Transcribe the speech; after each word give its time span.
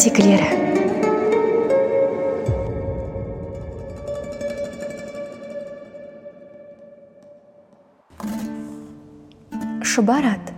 ертегілері 0.00 0.46
шұбар 9.84 10.24
ат 10.30 10.48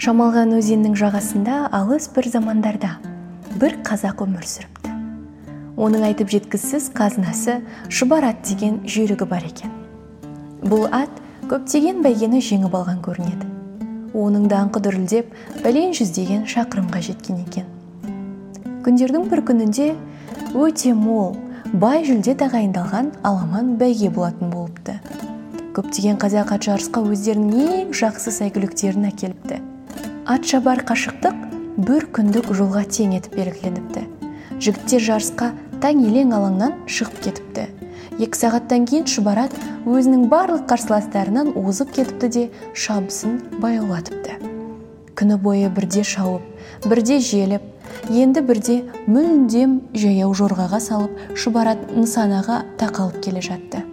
шамалған 0.00 0.56
өзеннің 0.56 0.96
жағасында 0.96 1.60
алыс 1.76 2.08
бір 2.16 2.30
замандарда 2.32 2.94
бір 3.60 3.76
қазақ 3.84 4.24
өмір 4.24 4.48
сүріпті. 4.54 4.96
Оның 5.76 6.08
айтып 6.08 6.32
жеткізсіз 6.32 6.88
қазынасы 6.96 7.60
шұбар 7.92 8.30
ат 8.32 8.40
деген 8.48 8.80
жүйрігі 8.88 9.28
бар 9.28 9.44
екен. 9.52 9.74
Бұл 10.64 10.88
ат 10.88 11.12
көптеген 11.50 12.00
бәйгені 12.06 12.40
жеңіп 12.40 12.72
алған 12.72 13.02
көрінеді. 13.04 13.52
Оның 14.16 14.48
даңқы 14.48 14.80
дүрілдеп 14.86 15.34
бәлен 15.60 15.92
жүздеген 15.98 16.48
шақырымға 16.48 17.04
жеткен 17.10 17.44
екен. 17.44 17.74
Күндердің 18.84 19.26
бір 19.30 19.42
күнінде 19.48 19.88
өте 20.54 20.92
мол 20.94 21.34
бай 21.72 22.04
жүлде 22.06 22.36
тағайындалған 22.38 23.10
аламан 23.26 23.74
бәйге 23.80 24.10
болатын 24.14 24.52
болыпты. 24.52 24.98
Көптеген 25.76 26.18
қазақ 26.22 26.52
ат 26.54 26.66
жарысқа 26.68 27.02
өздерінің 27.12 27.72
ең 27.78 27.90
жақсы 27.98 28.32
сәйгүліктерін 28.38 29.08
әкеліпті. 29.10 29.60
Ат 30.26 30.46
шабар 30.48 30.82
қашықтық 30.88 31.42
бір 31.88 32.08
күндік 32.14 32.52
жолға 32.54 32.84
тең 32.88 33.16
етіп 33.18 33.36
белгіленіпті. 33.38 34.04
Жігіттер 34.58 35.04
жарысқа 35.10 35.52
таң 35.82 36.02
елең 36.08 36.34
алаңнан 36.38 36.74
шығып 36.90 37.22
кетіпті. 37.28 37.66
Екі 38.18 38.40
сағаттан 38.40 38.86
кейін 38.90 39.06
шұбарат 39.10 39.54
өзінің 39.86 40.26
барлық 40.32 40.64
қарсыластарынан 40.70 41.52
озып 41.58 41.92
кетіпті 41.94 42.30
де 42.34 42.44
шабысын 42.74 43.38
баяулатыпты. 43.62 44.40
Күні 45.18 45.38
бойы 45.42 45.70
бірде 45.70 46.02
шауып 46.02 46.88
бірде 46.90 47.20
желіп 47.22 47.62
енді 48.10 48.42
бірде 48.46 48.80
мүлдем 49.06 49.78
жаяу 49.94 50.34
жорғаға 50.36 50.80
салып 50.80 51.36
шұбарат 51.38 51.88
нысанаға 51.96 52.62
тақалып 52.80 53.20
келе 53.24 53.42
жатты. 53.44 53.84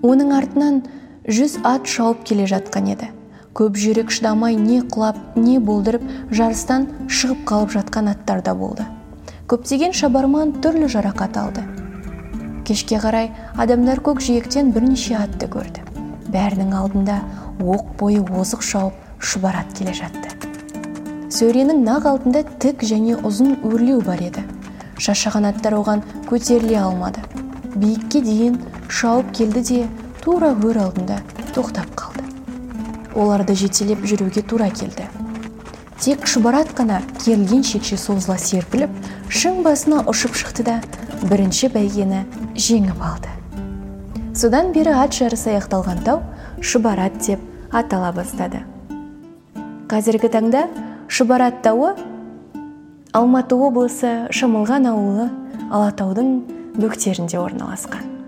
Оның 0.00 0.32
артынан 0.32 0.82
жүз 1.28 1.58
ат 1.68 1.90
шауып 1.90 2.22
келе 2.24 2.46
жатқан 2.48 2.88
еді. 2.94 3.10
Көп 3.52 3.76
жүрек 3.76 4.12
шыдамай 4.14 4.54
не 4.56 4.80
құлап 4.80 5.18
не 5.36 5.58
болдырып 5.58 6.06
жарыстан 6.30 6.86
шығып 7.10 7.44
қалып 7.50 7.74
жатқан 7.74 8.12
аттар 8.14 8.40
да 8.46 8.54
болды. 8.54 8.86
Көптеген 9.50 9.92
шабарман 9.92 10.54
түрлі 10.62 10.88
жарақат 10.88 11.36
алды. 11.36 11.66
Кешке 12.64 13.00
қарай 13.02 13.32
адамдар 13.58 13.98
көк 13.98 14.22
жиектен 14.22 14.70
бірнеше 14.72 15.18
атты 15.18 15.50
көрді. 15.50 15.82
Бәрінің 16.30 16.76
алдында 16.78 17.20
оқ 17.58 17.96
бойы 17.98 18.22
озық 18.22 18.62
шауып 18.62 18.94
шұбар 19.18 19.64
келе 19.74 19.92
жатты. 19.92 20.49
Сөренің 21.40 21.78
нақ 21.86 22.04
алдында 22.04 22.40
тік 22.60 22.82
және 22.84 23.14
ұзын 23.24 23.54
өрлеу 23.64 24.02
бар 24.04 24.20
еді. 24.20 24.42
Шаршаған 25.00 25.46
аттар 25.48 25.72
оған 25.78 26.02
көтеріле 26.28 26.76
алмады. 26.82 27.22
Биікке 27.80 28.20
дейін 28.20 28.58
шауып 28.92 29.30
келді 29.38 29.62
де 29.64 29.78
тура 30.20 30.50
өр 30.52 30.80
алдында 30.82 31.16
тоқтап 31.56 31.94
қалды. 31.96 32.26
Оларды 33.16 33.56
жетелеп 33.56 34.02
жүруге 34.04 34.42
тура 34.44 34.68
келді. 34.68 35.06
Тек 35.96 36.28
шұбарат 36.28 36.74
қана 36.76 37.00
керілген 37.22 37.64
шекше 37.64 37.96
созыла 37.96 38.36
серпіліп 38.36 38.92
шың 39.32 39.62
басына 39.64 40.02
ұшып 40.12 40.36
шықты 40.42 40.66
да 40.68 40.76
бірінші 41.22 41.72
бәйгені 41.72 42.20
жеңіп 42.52 43.00
алды. 43.00 43.32
Содан 44.36 44.74
бері 44.76 44.92
ат 45.06 45.16
жарысы 45.16 45.54
аяқталған 45.54 46.04
тау 46.04 46.20
шұбарат 46.60 47.16
деп 47.24 47.40
атала 47.72 48.12
бастады. 48.12 48.60
Қазіргі 49.88 50.28
таңда 50.36 50.68
шұбарат 51.10 51.56
тауы 51.64 51.88
алматы 53.18 53.56
облысы 53.58 54.12
шымылған 54.30 54.86
ауылы 54.92 55.26
алатаудың 55.74 56.28
бөктерінде 56.78 57.40
орналасқан. 57.42 58.19